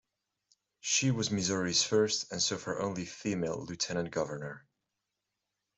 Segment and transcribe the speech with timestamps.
[0.79, 4.65] She was Missouri's first and so far only female Lieutenant Governor.